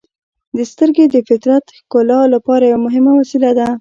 [0.71, 3.65] •سترګې د فطرت ښکلا لپاره یوه مهمه وسیله ده.